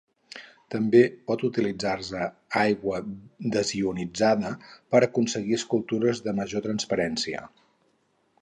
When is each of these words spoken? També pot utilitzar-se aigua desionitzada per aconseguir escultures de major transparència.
També 0.75 1.01
pot 1.31 1.43
utilitzar-se 1.47 2.23
aigua 2.61 3.01
desionitzada 3.57 4.55
per 4.95 5.03
aconseguir 5.09 5.57
escultures 5.63 6.27
de 6.29 6.39
major 6.41 6.67
transparència. 6.69 7.49